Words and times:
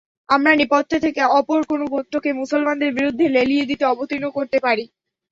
আমরা 0.29 0.51
নেপথ্যে 0.59 0.97
থেকে 1.05 1.21
অপর 1.31 1.59
কোন 1.69 1.81
গোত্রকে 1.93 2.29
মুসলমানদের 2.33 2.91
বিরুদ্ধে 2.97 3.25
লেলিয়ে 3.35 3.67
দিতে 3.69 3.83
অবতীর্ণ 3.85 4.25
করতে 4.37 4.57
পারি। 4.65 4.83